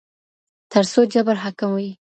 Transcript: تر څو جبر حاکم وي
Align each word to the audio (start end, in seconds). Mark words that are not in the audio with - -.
تر 0.71 0.83
څو 0.91 1.01
جبر 1.13 1.35
حاکم 1.43 1.69
وي 1.75 1.89